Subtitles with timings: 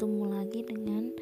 [0.00, 1.12] bertemu lagi dengan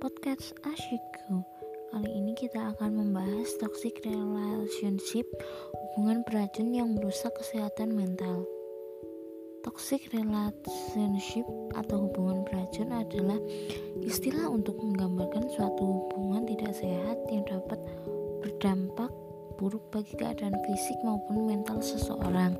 [0.00, 1.44] podcast Ashiku.
[1.92, 5.28] Kali ini kita akan membahas toxic relationship,
[5.76, 8.48] hubungan beracun yang merusak kesehatan mental.
[9.60, 11.44] Toxic relationship
[11.76, 13.36] atau hubungan beracun adalah
[14.00, 17.84] istilah untuk menggambarkan suatu hubungan tidak sehat yang dapat
[18.40, 19.12] berdampak
[19.60, 22.56] buruk bagi keadaan fisik maupun mental seseorang.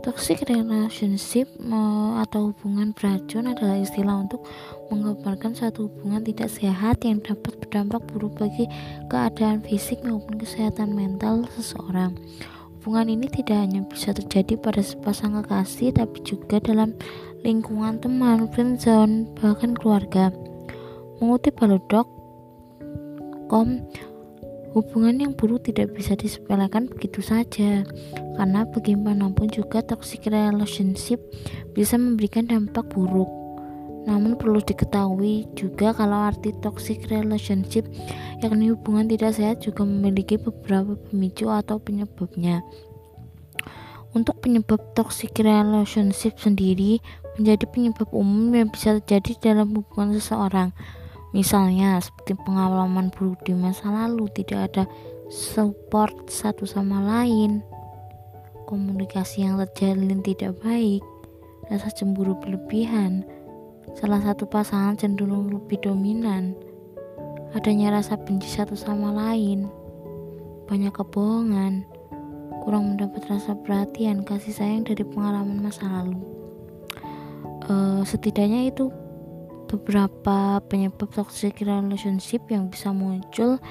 [0.00, 1.44] Toxic relationship
[2.24, 4.48] atau hubungan beracun adalah istilah untuk
[4.88, 8.64] menggambarkan suatu hubungan tidak sehat yang dapat berdampak buruk bagi
[9.12, 12.16] keadaan fisik maupun kesehatan mental seseorang.
[12.80, 16.96] Hubungan ini tidak hanya bisa terjadi pada sepasang kekasih, tapi juga dalam
[17.44, 20.32] lingkungan teman, friendzone, bahkan keluarga.
[21.20, 22.08] Mengutip Halodoc.com,
[24.70, 27.82] Hubungan yang buruk tidak bisa disepelekan begitu saja,
[28.38, 31.18] karena bagaimanapun juga toxic relationship
[31.74, 33.26] bisa memberikan dampak buruk.
[34.06, 37.84] Namun perlu diketahui juga kalau arti toxic relationship
[38.40, 42.62] yakni hubungan tidak sehat juga memiliki beberapa pemicu atau penyebabnya.
[44.14, 47.02] Untuk penyebab toxic relationship sendiri
[47.38, 50.70] menjadi penyebab umum yang bisa terjadi dalam hubungan seseorang.
[51.30, 54.84] Misalnya seperti pengalaman buruk di masa lalu, tidak ada
[55.30, 57.62] support satu sama lain,
[58.66, 60.98] komunikasi yang terjalin tidak baik,
[61.70, 63.22] rasa cemburu berlebihan,
[63.94, 66.58] salah satu pasangan cenderung lebih dominan,
[67.54, 69.70] adanya rasa benci satu sama lain,
[70.66, 71.86] banyak kebohongan,
[72.66, 76.18] kurang mendapat rasa perhatian, kasih sayang dari pengalaman masa lalu.
[77.70, 78.90] Uh, setidaknya itu
[79.70, 83.62] beberapa penyebab toxic relationship yang bisa muncul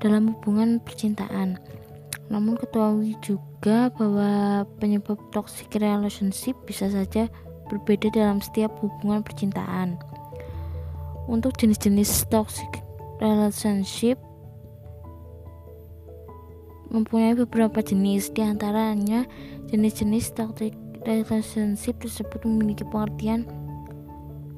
[0.00, 1.60] dalam hubungan percintaan.
[2.32, 7.28] Namun ketahui juga bahwa penyebab toxic relationship bisa saja
[7.68, 10.00] berbeda dalam setiap hubungan percintaan.
[11.28, 12.80] Untuk jenis-jenis toxic
[13.20, 14.16] relationship
[16.92, 19.24] mempunyai beberapa jenis di antaranya
[19.72, 20.72] jenis-jenis toxic
[21.04, 23.48] relationship tersebut memiliki pengertian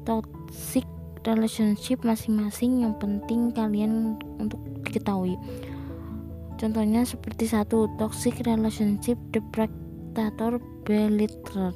[0.03, 0.83] toxic
[1.25, 5.35] relationship masing-masing yang penting kalian untuk diketahui.
[6.55, 11.75] Contohnya seperti satu toxic relationship depredator belittle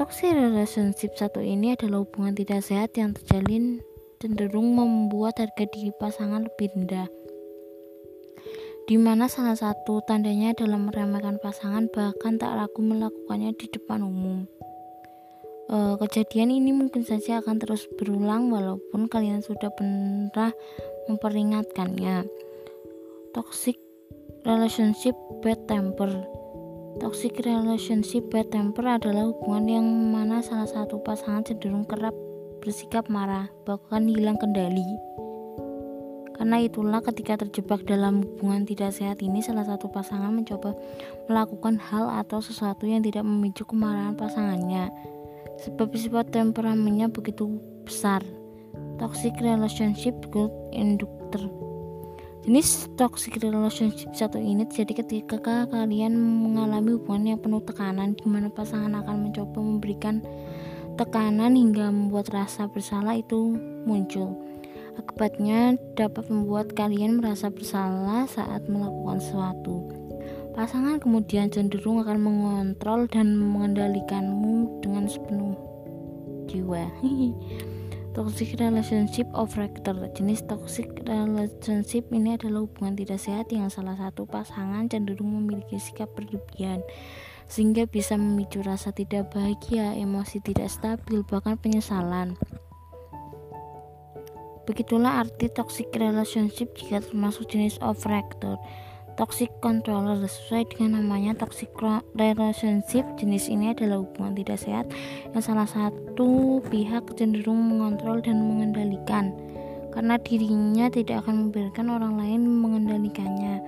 [0.00, 3.84] toxic relationship satu ini adalah hubungan tidak sehat yang terjalin
[4.16, 7.04] cenderung membuat harga diri pasangan lebih rendah.
[8.88, 14.48] Di mana salah satu tandanya adalah meremehkan pasangan bahkan tak ragu melakukannya di depan umum
[15.70, 20.52] uh, kejadian ini mungkin saja akan terus berulang walaupun kalian sudah pernah
[21.06, 22.26] memperingatkannya.
[23.30, 23.78] Toxic
[24.42, 26.10] relationship bad temper.
[26.98, 32.12] Toxic relationship bad temper adalah hubungan yang mana salah satu pasangan cenderung kerap
[32.60, 34.84] bersikap marah, bahkan hilang kendali.
[36.34, 40.72] Karena itulah ketika terjebak dalam hubungan tidak sehat ini salah satu pasangan mencoba
[41.28, 44.88] melakukan hal atau sesuatu yang tidak memicu kemarahan pasangannya
[45.64, 48.24] sebab sifat temperamennya begitu besar.
[48.96, 51.48] Toxic relationship good inductor.
[52.40, 58.48] Jenis toxic relationship satu ini terjadi ketika kalian mengalami hubungan yang penuh tekanan di mana
[58.48, 60.24] pasangan akan mencoba memberikan
[60.96, 64.40] tekanan hingga membuat rasa bersalah itu muncul.
[64.96, 69.99] Akibatnya dapat membuat kalian merasa bersalah saat melakukan sesuatu.
[70.60, 75.56] Pasangan kemudian cenderung akan mengontrol dan mengendalikanmu dengan sepenuh
[76.52, 76.84] jiwa.
[78.12, 84.28] toxic relationship of rector jenis toxic relationship ini adalah hubungan tidak sehat yang salah satu
[84.28, 86.84] pasangan cenderung memiliki sikap berlebihan
[87.48, 92.36] sehingga bisa memicu rasa tidak bahagia, emosi tidak stabil, bahkan penyesalan.
[94.68, 98.60] Begitulah arti toxic relationship jika termasuk jenis of rector
[99.20, 101.68] toxic controller sesuai dengan namanya toxic
[102.16, 103.04] relationship.
[103.20, 104.88] Jenis ini adalah hubungan tidak sehat
[105.36, 109.36] yang salah satu pihak cenderung mengontrol dan mengendalikan
[109.92, 113.60] karena dirinya tidak akan membiarkan orang lain mengendalikannya.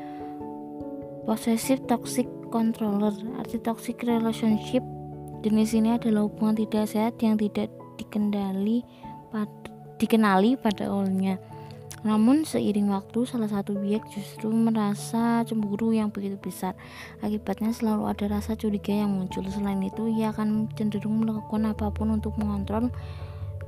[1.28, 4.80] Possessive toxic controller arti toxic relationship
[5.44, 7.68] jenis ini adalah hubungan tidak sehat yang tidak
[8.00, 8.80] dikendali
[9.28, 9.52] pad
[10.00, 11.36] dikenali pada awalnya
[12.02, 16.74] namun seiring waktu salah satu pihak justru merasa cemburu yang begitu besar.
[17.22, 19.46] Akibatnya selalu ada rasa curiga yang muncul.
[19.46, 22.90] Selain itu, ia akan cenderung melakukan apa pun untuk mengontrol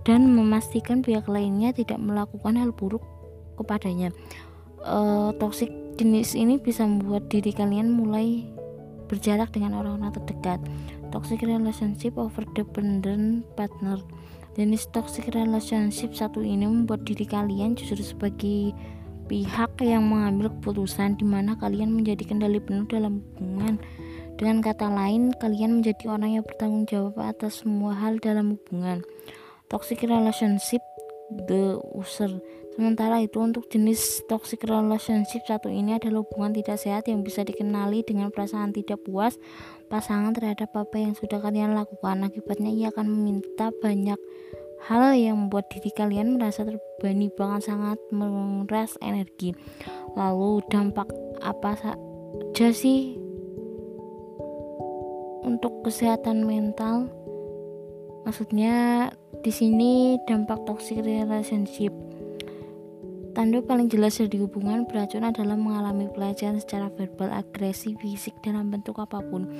[0.02, 3.06] dan memastikan pihak lainnya tidak melakukan hal buruk
[3.54, 4.10] kepadanya.
[4.82, 4.98] E,
[5.38, 8.50] toxic jenis ini bisa membuat diri kalian mulai
[9.06, 10.60] berjarak dengan orang-orang terdekat.
[11.14, 14.02] toxic relationship over dependent partner
[14.54, 18.70] jenis toxic relationship satu ini membuat diri kalian justru sebagai
[19.26, 23.82] pihak yang mengambil keputusan di mana kalian menjadi kendali penuh dalam hubungan.
[24.34, 29.02] Dengan kata lain kalian menjadi orang yang bertanggung jawab atas semua hal dalam hubungan.
[29.70, 30.82] Toxic relationship
[31.46, 32.38] the user.
[32.74, 38.02] Sementara itu untuk jenis toxic relationship satu ini adalah hubungan tidak sehat yang bisa dikenali
[38.02, 39.38] dengan perasaan tidak puas
[39.88, 42.24] pasangan terhadap apa yang sudah kalian lakukan.
[42.24, 44.18] Akibatnya ia akan meminta banyak
[44.84, 49.56] hal yang membuat diri kalian merasa terbebani bahkan sangat menguras energi.
[50.12, 51.08] Lalu dampak
[51.40, 53.16] apa saja sih
[55.44, 57.08] untuk kesehatan mental?
[58.24, 59.08] Maksudnya
[59.44, 61.92] di sini dampak toxic relationship
[63.34, 69.02] Tanda paling jelas dari hubungan beracun adalah mengalami pelecehan secara verbal, agresi, fisik dalam bentuk
[69.02, 69.50] apa pun.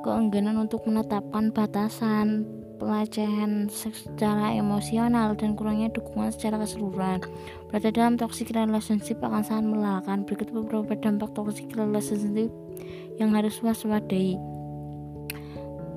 [0.00, 2.48] Keengganan untuk menetapkan batasan,
[2.80, 7.20] pelecehan secara emosional dan kurangnya dukungan secara keseluruhan.
[7.68, 10.24] Berada dalam toxic relationship akan sangat melelahkan.
[10.24, 12.48] Berikut beberapa dampak toxic relationship
[13.20, 14.40] yang harus waspadai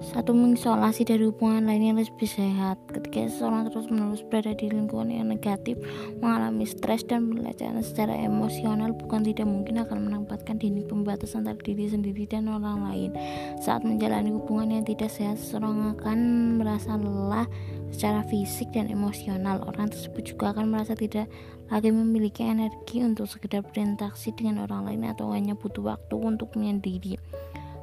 [0.01, 2.81] satu mengisolasi dari hubungan lain yang lebih sehat.
[2.89, 5.77] Ketika seseorang terus menerus berada di lingkungan yang negatif
[6.17, 11.85] mengalami stres dan pelecehan secara emosional bukan tidak mungkin akan menempatkan dinding pembatas antara diri
[11.85, 13.13] sendiri dan orang lain.
[13.61, 16.17] Saat menjalani hubungan yang tidak sehat seseorang akan
[16.57, 17.45] merasa lelah
[17.93, 19.61] secara fisik dan emosional.
[19.69, 21.29] Orang tersebut juga akan merasa tidak
[21.69, 27.20] lagi memiliki energi untuk sekedar berinteraksi dengan orang lain atau hanya butuh waktu untuk menyendiri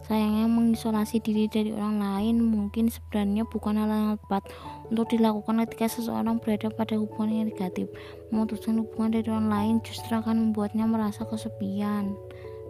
[0.08, 4.48] Sayangnya mengisolasi diri dari orang lain mungkin sebenarnya bukan hal yang tepat
[4.88, 7.92] untuk dilakukan ketika seseorang berada pada hubungan yang negatif.
[8.32, 12.16] Memutuskan hubungan dari orang lain justru akan membuatnya merasa kesepian.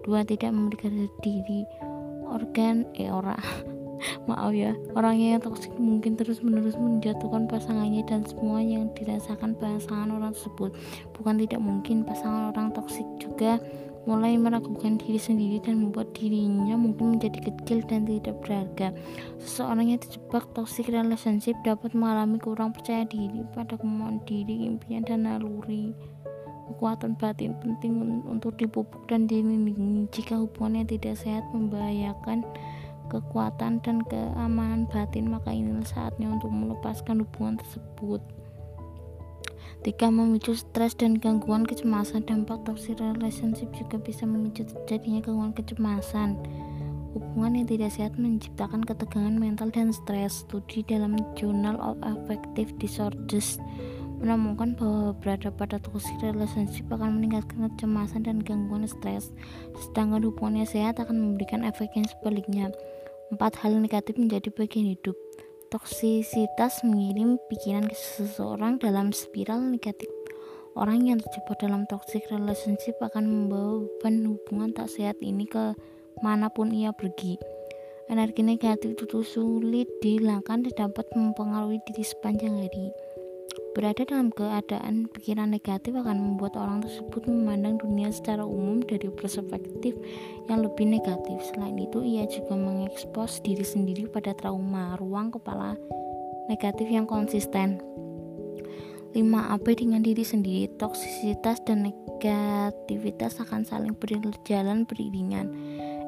[0.02, 0.90] Dua, tidak memiliki
[1.22, 1.62] diri
[2.28, 3.34] organ eh ora
[4.28, 10.12] maaf ya orangnya yang toksik mungkin terus menerus menjatuhkan pasangannya dan semua yang dirasakan pasangan
[10.12, 10.70] orang tersebut
[11.16, 13.58] bukan tidak mungkin pasangan orang toksik juga
[14.04, 18.94] mulai meragukan diri sendiri dan membuat dirinya mungkin menjadi kecil dan tidak berharga.
[19.42, 25.26] Seseorang yang terjebak toxic relationship dapat mengalami kurang percaya diri pada kemauan diri, impian, dan
[25.26, 25.96] naluri.
[26.68, 32.44] Kekuatan batin penting untuk dipupuk dan dilindungi jika hubungannya tidak sehat membahayakan
[33.08, 38.20] kekuatan dan keamanan batin maka inilah saatnya untuk melepaskan hubungan tersebut.
[39.86, 46.34] Jika memicu stres dan gangguan kecemasan, dampak toxic relationship juga bisa memicu terjadinya gangguan kecemasan.
[47.14, 50.42] Hubungan yang tidak sehat menciptakan ketegangan mental dan stres.
[50.42, 53.62] Studi dalam Journal of Affective Disorders
[54.18, 59.30] menemukan bahwa berada pada toxic relationship akan meningkatkan kecemasan dan gangguan stres,
[59.78, 62.74] sedangkan hubungannya sehat akan memberikan efek yang sebaliknya.
[63.30, 65.14] Empat hal negatif menjadi bagian hidup.
[65.68, 70.08] Toksisitas mengirim pikiran ke seseorang dalam spiral negatif.
[70.72, 75.76] Orang yang terjebak dalam toxic relationship akan membawa beban hubungan tak sehat ini ke
[76.24, 77.36] mana pun ia pergi.
[78.08, 82.88] Energi negatif itu sulit dihilangkan dan dapat mempengaruhi diri sepanjang hari.
[83.76, 89.92] Berada dalam keadaan pikiran negatif akan membuat orang tersebut memandang dunia secara umum dari perspektif
[90.48, 91.36] yang lebih negatif.
[91.52, 95.76] Selain itu, ia juga mengekspos diri sendiri pada trauma ruang kepala
[96.48, 97.78] negatif yang konsisten.
[99.12, 99.24] 5.
[99.24, 105.48] Apa dengan diri sendiri, toksisitas dan negativitas akan saling berjalan beriringan.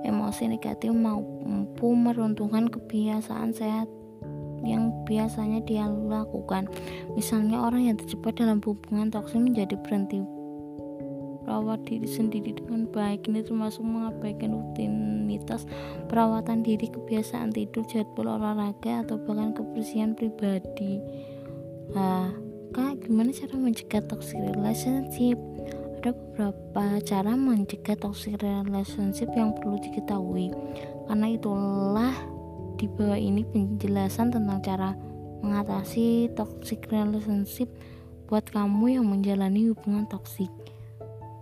[0.00, 3.99] Emosi negatif mampu meruntuhkan kebiasaan sehat
[4.64, 6.68] yang biasanya dia lakukan.
[7.16, 10.20] Misalnya orang yang terjebak dalam hubungan toksik menjadi berhenti
[11.50, 13.26] merawat diri sendiri dengan baik.
[13.26, 15.66] Ini termasuk mengabaikan rutinitas
[16.06, 21.02] perawatan diri kebiasaan tidur jadwal olahraga atau bahkan kebersihan pribadi.
[21.90, 22.30] Nah
[22.70, 25.34] kak gimana cara mencegah toxic relationship?
[26.00, 30.54] Ada beberapa cara mencegah toxic relationship yang perlu diketahui.
[31.10, 32.14] Karena itulah
[32.76, 34.90] di bawah ini penjelasan tentang cara
[35.40, 37.72] mengatasi toxic relationship
[38.30, 40.52] buat kamu yang menjalani hubungan toksik.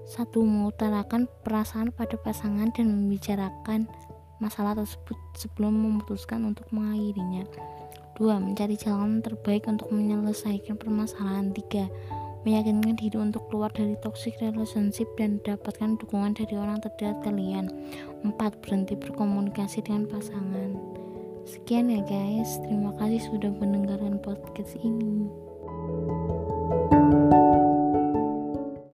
[0.09, 3.85] Satu, mengutarakan perasaan pada pasangan dan membicarakan
[4.41, 7.45] masalah tersebut sebelum memutuskan untuk mengakhirinya.
[8.17, 11.53] Dua, mencari jalan terbaik untuk menyelesaikan permasalahan.
[11.53, 11.93] Tiga,
[12.49, 17.69] meyakinkan diri untuk keluar dari toxic relationship dan dapatkan dukungan dari orang terdekat kalian.
[18.25, 20.98] Empat, berhenti berkomunikasi dengan pasangan.
[21.49, 25.33] Sekian ya guys, terima kasih sudah mendengarkan podcast ini.